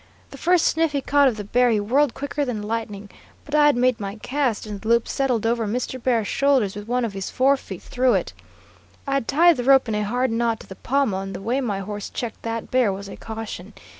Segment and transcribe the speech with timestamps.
[0.31, 3.07] The first sniff he caught of the bear, he whirled quicker than lightning,
[3.45, 6.01] but I had made my cast, and the loop settled over Mr.
[6.01, 8.33] Bear's shoulders, with one of his fore feet through it.
[9.05, 11.61] I had tied the rope in a hard knot to the pommel, and the way
[11.61, 13.73] my horse checked that bear was a caution.